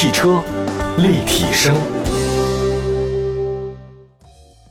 [0.00, 0.40] 汽车
[0.98, 1.74] 立体声，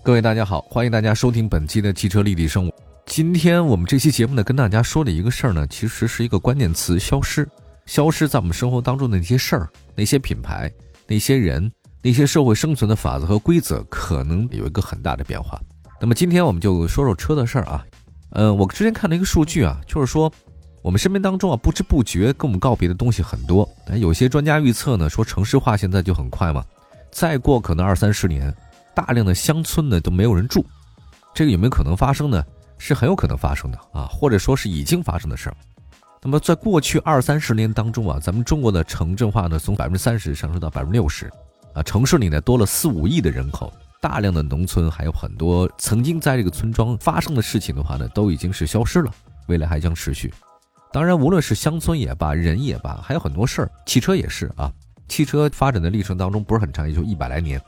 [0.01, 2.71] 各位大家好，欢迎大家收听本期的汽车立体声。
[3.05, 7.46] 今天我们这期节目呢，跟大家说的一个事儿呢，其实是一个关键词——消失。
[7.85, 10.71] 消失在我们生活当中的那些事儿、那些品牌、
[11.08, 11.69] 那些人、
[12.01, 15.59] 那些社会生存的法则和规则，可能有一个很大的变化。
[15.99, 17.85] 那么今天我们就说说车的事儿啊。
[18.30, 20.31] 嗯，我之前看了一个数据啊，就是说
[20.81, 23.67] 我们身边当中啊，不知不觉跟我们告别的东西很多。
[23.85, 26.63] 但有些专家预测呢，说城市化现在就很快嘛，
[27.11, 28.53] 再过可能二三十年，
[28.95, 30.66] 大量的乡村呢都没有人住。
[31.33, 32.43] 这个有没有可能发生呢？
[32.77, 35.57] 是很有可能发生的啊，或者说是已经发生的事儿。
[36.21, 41.30] 那么在过去二三十年当中啊，咱们中国的城镇化呢，从百分之三十上升到百分之六十，
[41.73, 49.11] 啊，城市里呢多了四五亿的人口，大量的农村还有很多曾经在这个村庄发生的事情的话呢，都已经是消失了，
[49.47, 50.31] 未来还将持续。
[50.91, 54.71] 当然，无论是乡村也罢，人也罢，还有很多事儿，汽车也是啊。
[55.07, 57.61] 汽车发展的历程当中不是很长，也就一百来年。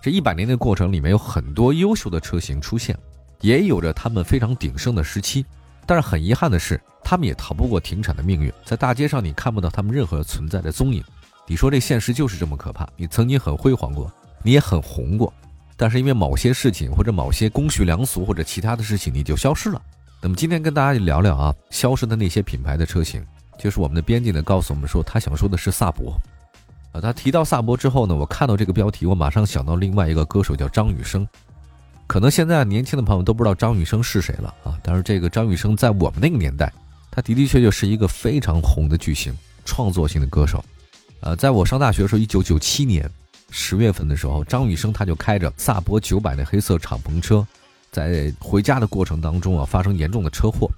[0.00, 2.96] 这一百年的过程里面有很多优秀的车型出现，
[3.40, 5.44] 也有着他们非常鼎盛的时期。
[5.86, 8.52] 但是很遗憾的是，他们也逃不过停产的命运。
[8.64, 11.02] 在大街上，你看不到他们任何存在的踪影。
[11.46, 12.86] 你说这现实就是这么可怕？
[12.96, 14.12] 你曾经很辉煌过，
[14.42, 15.32] 你也很红过，
[15.76, 19.80] 但是因为某些事情或者某些公序良俗或者其他的事情，你就消失了。
[20.20, 23.24] 那么今天跟大家聊聊啊，消失的那些品牌的车型，
[23.56, 26.18] 就是我们的编辑呢告诉我们说，他想说的是萨博。
[26.92, 31.26] 啊，他提到萨博之后呢，我看到这个标题，我马上想到另外一个歌手叫张雨生。
[32.08, 34.76] 可能现在年轻的朋友都不知道张雨生是谁了啊！
[34.82, 36.72] 但是这个张雨生在我们那个年代，
[37.10, 39.32] 他的的确确是一个非常红的巨星，
[39.64, 40.64] 创作型的歌手。
[41.20, 43.08] 呃，在我上大学的时候，一九九七年
[43.50, 47.46] 十月份的时候，张雨生他就开着萨博九百的黑色敞篷车，
[47.90, 50.70] 在回家的过程当中啊，发生严重的车祸。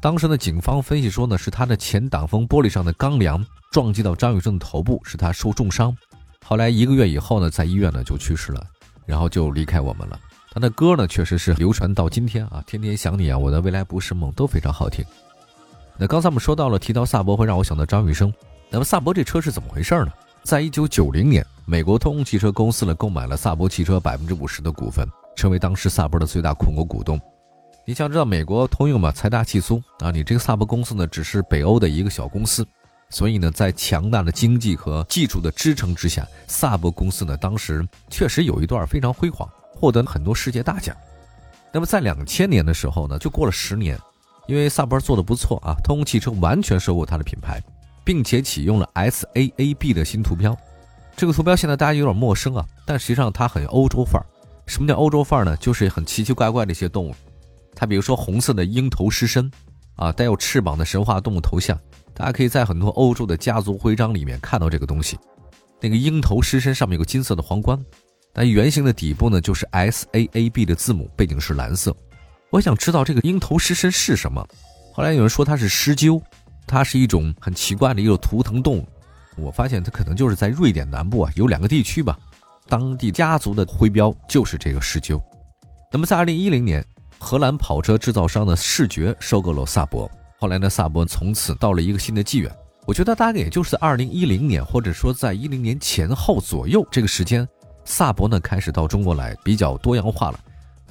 [0.00, 5.96] 当时呢，警方分析说呢，是他的前挡风玻璃上的钢梁撞击到张雨生的头部，使他受重伤。
[6.44, 8.64] 后来一个月以后呢，在医院呢就去世了，
[9.04, 10.20] 然后就离开我们了。
[10.52, 15.04] 他的歌呢，确实是流传到今天啊，天天想你啊，我的未来不是梦，都非常好听。
[15.98, 18.32] 那刚才我们说到了，提到萨博会让我想到张雨生。
[18.70, 20.12] 那么萨博这车是怎么回事呢？
[20.42, 25.06] 在一九九零年，美国通用汽车公司呢购买了萨博汽车百分之五十的股份，
[25.36, 27.20] 成为当时萨博的最大控股股东。
[27.86, 32.66] 你想知道美国通用嘛，财大气粗啊，你这个萨博公司呢只是北欧的一个小公司，
[33.10, 39.48] 所以呢，在强大的经济和技术的支撑之下，萨博公司呢当时确实有一段非常辉煌。
[39.78, 40.96] 获得了很多世界大奖。
[41.70, 43.98] 那么在两千年的时候呢，就过了十年，
[44.46, 47.62] 因为萨博做的不错啊，通用汽车完全收购它的品牌，
[48.02, 50.56] 并且启用了 SAAB 的新图标。
[51.14, 54.24] 这个图标现在大家有点陌生啊，但实际上它很欧洲范儿。
[54.66, 55.56] 什么叫欧洲范儿呢？
[55.58, 57.14] 就是很奇奇怪怪的一些动物。
[57.74, 59.50] 它比如说红色的鹰头狮身，
[59.94, 61.78] 啊，带有翅膀的神话动物头像，
[62.14, 65.18] 大家可以在很多欧洲的家族徽章里面看到这个东西。
[65.80, 67.78] 那个鹰头狮身上面有个金色的皇冠。
[68.34, 71.94] 那圆形的底部呢，就是 S A A B 的字母，背景是蓝色。
[72.50, 74.46] 我想知道这个鹰头狮身是什么。
[74.92, 76.20] 后来有人说它是狮鹫，
[76.66, 78.88] 它是一种很奇怪的一种图腾动物。
[79.36, 82.18] 我发现它可能就是在瑞典南部啊，有两个地区吧，
[82.68, 85.20] 当地家族的徽标就是这个狮鹫。
[85.92, 86.84] 那么在二零一零年，
[87.18, 90.10] 荷兰跑车制造商的视觉收购了萨博。
[90.38, 92.50] 后来呢，萨博从此到了一个新的纪元。
[92.86, 97.46] 我觉得大概也就是二零一零年，或者说在一零年前后左右这个时间。
[97.84, 100.40] 萨博呢开始到中国来，比较多样化了。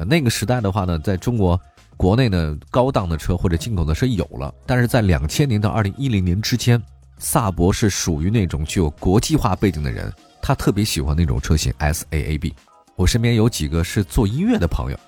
[0.06, 1.60] 那个时代的话呢，在中国
[1.98, 6.82] 国内呢，高档的车或者进口的车有了，但是在两千年到二零一零年之间，
[7.18, 10.12] 萨博是属于那种具有国际化背景的人，
[10.46, 12.54] 他特别喜欢那种车型 S A A B。
[12.96, 15.00] 我身边有几个是做音乐的朋友，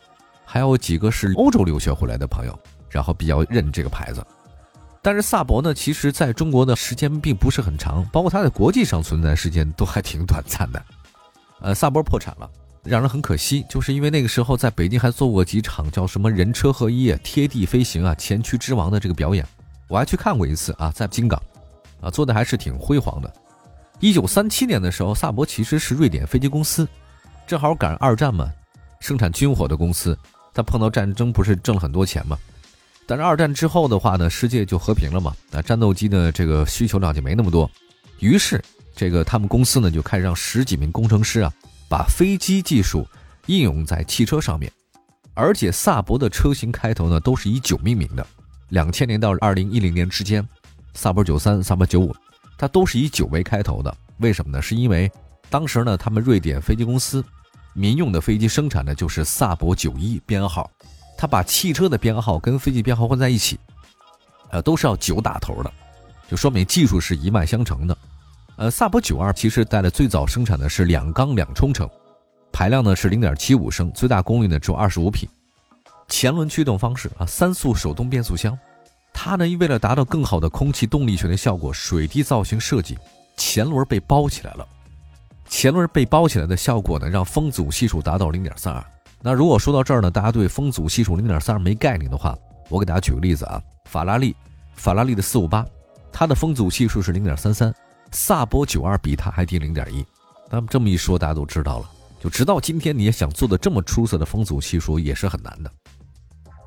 [0.44, 2.60] 还有几个是欧洲留学回来的朋友，
[2.90, 4.26] 然后比较认这个牌子。
[5.00, 10.84] 但是萨博呢，其实在中国的时间并不是很长，包括它在国际上存在时间都还挺短暂的。
[11.62, 12.50] 呃，萨博破产了，
[12.84, 19.48] 让人很可惜，就是因为那个时候在北京还做过几场叫什么人车合一、贴地飞行啊、前驱之王的这个表演，
[19.88, 21.40] 我还去看过一次啊，在金港，
[22.02, 23.32] 啊，做的还是挺辉煌的。
[24.00, 26.88] 一九三七年的时候，萨博其实是瑞典飞机公司，
[27.46, 28.52] 正好赶上二战嘛，
[29.00, 30.18] 生产军火的公司，
[30.54, 32.38] 他碰到战争不是挣了很多钱嘛？
[33.06, 37.70] 但是二战之后的话呢，世界就和平了嘛，那战斗机的这个需求量就没那么多，
[38.20, 38.64] 于是。
[39.00, 41.54] 这个他们公司呢就开始让十几名工程师啊，
[41.88, 43.08] 把飞机技术
[43.46, 44.72] 应用在汽车上面，
[45.36, 48.26] 而且萨博的车型开头呢都是以九命名的。
[48.70, 50.44] 两千年到二零一零年之间，
[50.96, 52.16] 萨博九三、萨博九五，
[52.58, 53.96] 它都是以九为开头的。
[54.18, 54.62] 为什么呢？
[54.62, 55.12] 是因为
[55.50, 57.24] 当时呢，他们瑞典飞机公司
[57.74, 60.70] 民用的飞机生产的就是萨博九一编号，
[61.18, 63.60] 他把汽车的编号跟飞机编号混在一起，
[64.50, 65.72] 呃，都是要九打头的，
[66.28, 67.98] 就说明技术是一脉相承的。
[68.56, 71.88] 呃，萨博九二其实带的最早生产的是两缸两冲程，
[72.52, 75.30] 排量呢是零点七五升，最大功率呢只有二十五匹。
[76.08, 78.58] 前轮驱动方式啊，三速手动变速箱。
[79.20, 82.96] 它呢，为了达到更好的空气动力学的效果，水滴造型设计，
[83.36, 84.66] 前轮被包起来了。
[85.50, 88.86] 前轮被包起来的效果呢，让风阻系数达到零点三二。
[89.20, 92.38] 那如果说到这儿呢，大家对风阻系数零点三二没概念的话，
[92.70, 94.36] 我给大家举个例子啊，法拉利，
[94.76, 95.66] 法拉利的四五八，
[96.12, 97.74] 它的风阻系数是零点三三，
[98.12, 100.06] 萨博九二比它还低零点一。
[100.48, 101.90] 那么这么一说，大家都知道了。
[102.22, 105.72] 就直到今天，你也想做的这么出色的风阻系数，也是很难的。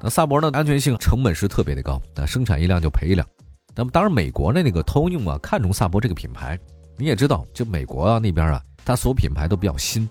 [0.02, 3.26] 那萨博呢，安全性成本是特别的高，那生产一辆就赔一辆。
[3.74, 6.58] 那么当然，美国的那个通用啊，看中萨博这个品牌，
[6.96, 10.08] 你也知道，就美国啊那边啊，它所有品牌都比较新，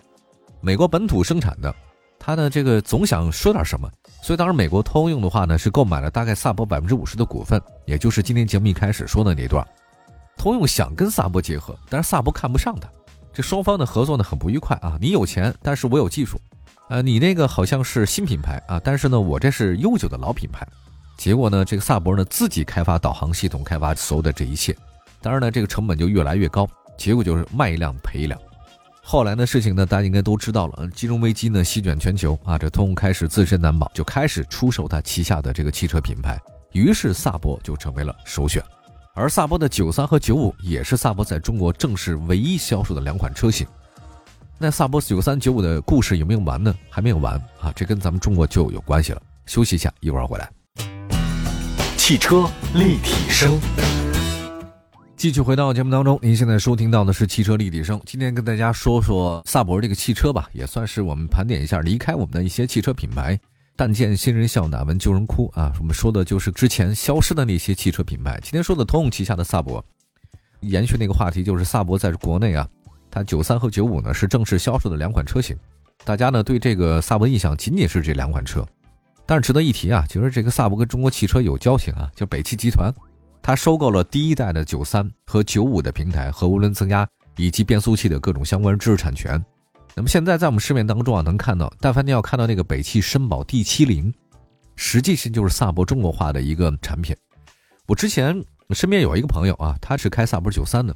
[0.62, 1.74] 美国本土生产的，
[2.19, 3.89] 它的这个总想说点什么，
[4.21, 9.68] 所以当时美国通用的话呢，是购买了大概萨博百分之五十的股份，也就是今天节目一开始说的那段。
[10.38, 12.88] 通用想跟萨博结合，但是萨博看不上它。
[13.33, 14.97] 这双方的合作呢很不愉快啊！
[15.01, 16.39] 你有钱，但是我有技术，
[16.89, 20.68] 呃，你那个好像是新品牌啊，但是呢我这是悠久的老品牌。
[21.15, 24.75] 结果呢，这个萨博呢自己开发导航系统，开发所有的这一切，
[25.21, 28.39] 当然呢这个成本就越来越高，结果就是卖一辆赔一辆。
[29.03, 36.39] 后来的事情呢大家应该都知道了，金融危机呢席卷全球啊，这通用开始自身难保，就开始出售它旗下的这个汽车品牌，
[36.71, 38.63] 于是萨博就成为了首选。
[39.13, 43.68] 而萨博的九三和九五也是萨博在中国正式唯一销售的两款车型。
[44.61, 46.75] 那萨博九三九五的故事有没有完呢？
[46.89, 47.71] 还没有完啊！
[47.73, 49.21] 这跟咱们中国就有关系了。
[49.45, 50.51] 休息一下，一会儿回来。
[51.95, 53.57] 汽车立体声，
[55.15, 56.19] 继续回到节目当中。
[56.21, 58.01] 您现在收听到的是汽车立体声。
[58.06, 63.39] 今天跟大家说说萨博这个汽车吧，也算是我们盘点一下离开我们的一些汽车品牌。
[63.77, 65.71] 但见新人笑，哪闻旧人哭啊！
[65.79, 68.38] 我们说的就是之前消失的那些汽车品牌。
[68.44, 69.81] 今天说的通用旗下的萨博，
[70.59, 72.67] 延续那个话题，就是萨博在国内啊，
[73.11, 75.57] 它九三和九五呢是正式销售的两款车型。
[76.06, 78.65] 大家呢对这个萨博印象仅仅是这两款车，
[79.25, 82.94] 但是值得一提啊，就是这个萨博跟中国汽车有交情啊，就北汽集团，
[83.41, 89.44] 它收购了第一代的九三和九五的平台和涡轮增压以及变速器的各种相关知识产权。
[89.95, 94.13] 那么现在在我们市面当中啊，能看到，但凡你要看到那个北汽绅宝 D 七零，
[94.77, 97.15] 实际上就是萨博中国化的一个产品。
[97.88, 100.95] 我之前身边有一个朋友啊，他是开萨博九三的，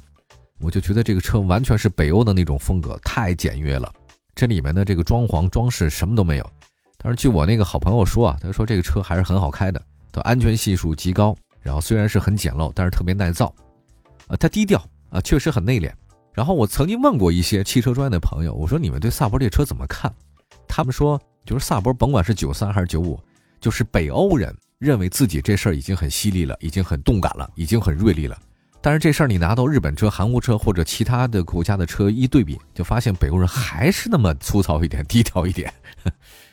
[0.63, 3.93] 我就觉得这个车完全是北欧的那种风格，太简约了。
[4.33, 6.49] 这里面的这个装潢装饰什么都没有。
[6.97, 9.81] 但是据我那个好朋友说啊，他说这个车还是很好开的，
[10.11, 11.35] 的安全系数极高。
[11.61, 13.53] 然后虽然是很简陋，但是特别耐造。
[14.27, 15.91] 啊，它低调啊，确实很内敛。
[16.33, 20.13] 然后我曾经问过一些汽车专业的朋友，我说你们对萨博这车怎么看？
[20.67, 23.19] 他们说，就是萨博甭管是九三还是九五，
[23.59, 28.37] 就是北欧人认为自己这事儿已经很犀利了，已经很动感了，已经很锐利了。
[28.85, 35.73] 但是这事儿你拿到日本车、韩国车或者其他的国家的车一对比，就发现北欧人还是那么粗糙一点、低调一点。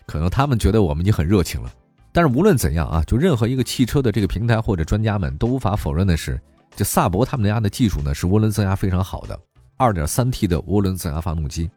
[0.07, 1.69] 可能他们觉得我们已经很热情了。
[2.13, 6.41] 但是无论怎样啊，就任何一个汽车的这个平台或者专家们都无法否认的是，
[6.77, 9.37] 就萨博他们家的技术呢是涡轮增压非常好的。
[9.77, 11.69] 二点三 T 的涡轮增压发动机，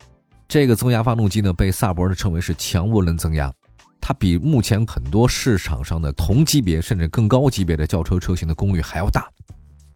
[0.47, 3.51] 这个增压发动机呢被萨博呢称为是强涡轮增压，
[3.99, 9.27] 它比目前很多市场上的同级别甚至更高级别的轿车车型的功率还要大。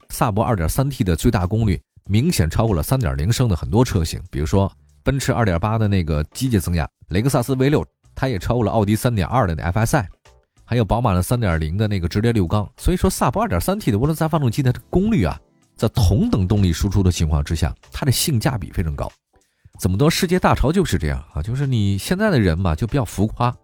[0.10, 4.72] 萨博二点三 T 的最大功率明显超过了三点零升的很多车型，比如说
[5.04, 7.86] 奔驰二点八的那个机械增压，雷克萨斯 V 六，
[8.16, 10.06] 它也超过了奥迪三点二的那 FSI，
[10.64, 12.70] 还有宝马的三点零的那个直列六缸。
[12.78, 15.40] 所以说，萨博二点三 T 的涡轮增压发动机的功率啊。
[15.76, 19.12] 在同等动力输出的情况之下，它的性价比非常高。
[19.80, 20.10] 怎么说？
[20.10, 23.56] 世界大潮就是这样啊，就是你现在的人嘛，就比较浮夸。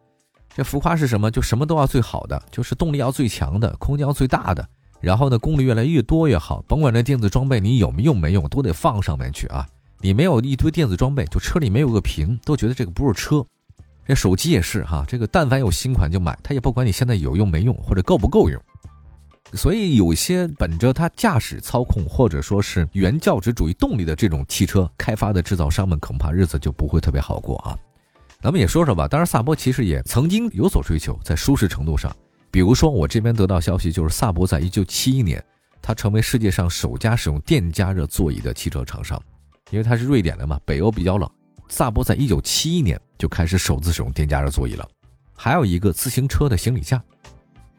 [0.56, 1.32] 这浮夸是什么？
[1.32, 4.64] 就什么都要最好的，就是动力要最强的，空间要最大的，
[5.04, 6.64] 然后呢，功率越来越多越好。
[6.66, 9.68] 甭管这电子装备你有没用没用，都得放上面去啊。
[10.00, 13.46] 你没有一堆电子装备，就车里没有个屏，都觉得这个不是车。
[14.08, 18.62] 这手机也是哈，这个但凡有新款就买，他也不管你现在有用没用或者够不够用。
[19.54, 27.78] 所以，有些本着它驾驶操控或者说是原教旨主义动力的这种汽车开发的制造商们，恐怕日子就不会特别好过啊。
[28.42, 29.08] 咱们也说说吧。
[29.08, 32.12] 当然，萨博其实也曾经有所追求，在舒适程度上，
[32.54, 35.44] 比如说我这边得到消息，就是萨博在一九七一年，
[35.82, 39.20] 它成为世界上首家使用电加热座椅的汽车厂商，
[39.72, 41.28] 因为它是瑞典的嘛，北欧比较冷。
[41.68, 44.88] 萨博在一九七一年就开始首次使用电加热座椅了。
[45.34, 47.04] 还有一个自行车的行李架。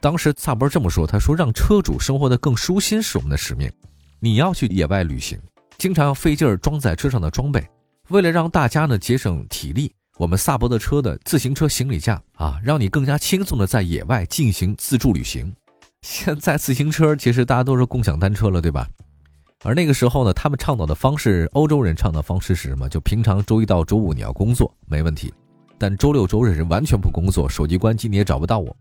[0.01, 3.71] 当时萨博这么说：“他说，让车主生活的更舒心是我们的使命。
[4.19, 5.39] 你要去野外旅行，
[5.79, 7.65] 经常要费劲儿装载车上的装备。
[8.09, 15.53] 为了让大家呢节省体力，我们萨博的车的自行车行李架啊，让你更加轻松的在野外进行自助旅行。
[16.03, 18.89] 现在自行车其实大家都是共享单车了，对吧？
[19.65, 22.89] 而那个时候呢，他们倡导的方式，欧洲人倡导方式是什么？
[22.89, 25.35] 就平常周一到周五你要工作没问题，
[25.79, 28.77] 但周六周日是完全不工作，手机关机你也找不到我。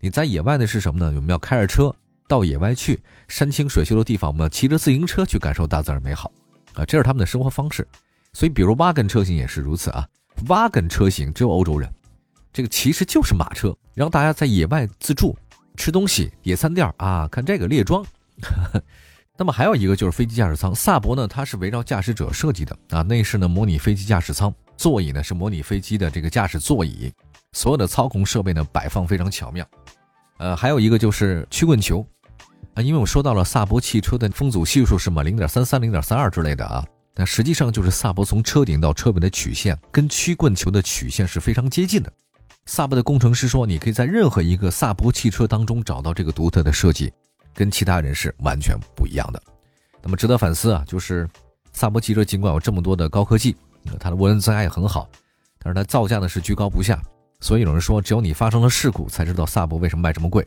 [0.00, 1.12] 你在野外的是什么呢？
[1.16, 1.94] 我们要开着车
[2.26, 6.32] 到野外去，山清水秀的地方，我们要骑着自行车去感受大自然美好
[6.72, 7.86] 啊，这是他们的生活方式。
[8.32, 10.06] 所以，比如挖根车型也是如此啊，
[10.46, 11.92] 挖根车型只有欧洲人，
[12.52, 15.36] 这个其实就是马车，让大家在野外自助
[15.76, 18.04] 吃东西，野餐垫啊，看这个列装。
[19.36, 27.12] 那么还有一个就是飞机驾驶舱，萨博呢，它是围绕驾驶者设计的啊，内饰呢模拟飞机驾驶舱，座椅呢是模拟飞机的这个驾驶座椅，
[27.52, 29.64] 所有的操控设备呢摆放非常巧妙。
[30.38, 32.04] 呃，还有一个就是曲棍球
[32.74, 36.84] 啊，因为我说到了萨博汽车的风阻系数是嘛零点三三、零点三二之类的啊，
[37.18, 42.10] 那实际上就是萨博从车顶到车尾的曲线跟曲棍球的曲线是非常接近的。
[42.64, 47.12] 萨博的工程师说，你可以在任何一个萨博汽车当中找到这个独特的设计。
[47.54, 49.42] 跟其他人是完全不一样的。
[50.00, 51.28] 那么值得反思啊，就是
[51.72, 53.56] 萨博汽车尽管有这么多的高科技，
[53.98, 55.08] 它的涡轮增压也很好，
[55.58, 57.02] 但是它造价呢是居高不下。
[57.40, 60.46] 所以有人说，只有你发生了事故，才知道萨博为什么卖这么贵。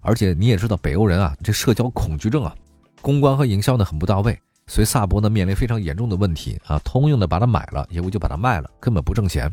[0.00, 2.52] 而且你也知道，北欧人啊，这社交恐惧症啊，
[3.00, 4.36] 公关和营销呢很不到位，
[4.68, 6.78] 所以萨博呢面临非常严重的问题啊。
[6.84, 9.52] 通用的把它买了，业务就把它卖了，根本不挣钱。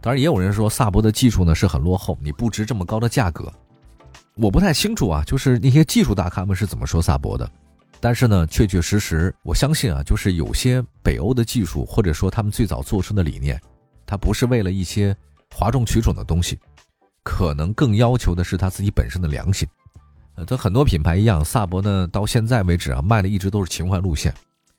[0.00, 3.52] 当然也有人说，萨博的技术呢是很落后，你不值这么高的价格。
[4.34, 7.50] 我不太清楚啊，就是那些技术大咖们是怎么说萨博的，
[8.00, 13.60] 但是呢，确确实实，我相信啊，就是有些北欧的技术，或者说他们最早做出的理念，
[14.06, 15.14] 它不是为了一些
[15.52, 16.56] 哗众取宠的东西，
[17.24, 19.68] 可能更要求的是他自己本身的良心。
[20.38, 24.32] 呃，跟很多品牌一样，萨博呢到现在为止啊，卖的一直都是情怀路线，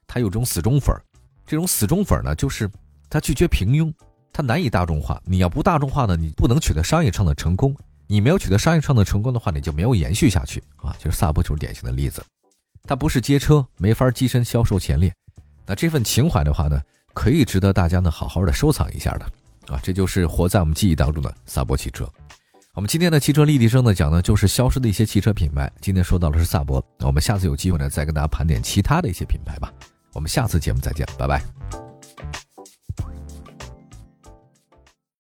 [0.07, 1.03] 它有种死忠粉儿，
[1.45, 2.71] 这种死忠粉儿呢，就是
[3.09, 3.93] 它拒绝平庸，
[4.31, 5.21] 它难以大众化。
[5.25, 7.75] 你要不大众化呢，你不能取得商业上的成功。
[8.07, 10.95] 你没有取得商业上的成功的话，你就没有延续下去啊！
[10.97, 12.23] 就是萨博就是典型的例子，
[12.83, 15.13] 它不是街车，没法跻身销售前列。
[15.65, 16.81] 那这份情怀的话呢，
[17.13, 19.25] 可以值得大家呢好好的收藏一下的
[19.75, 19.79] 啊！
[19.83, 22.09] 这就是活在我们记忆当中的萨博汽车。
[22.75, 25.69] 我们今天的汽车立体声呢讲的就是消失的一些汽车品牌。
[25.81, 29.73] 今天说到的是萨博，那我们下次有机会呢再跟大家盘点其他的一些品牌吧。
[30.13, 31.88] 我们下次节目再见，拜拜。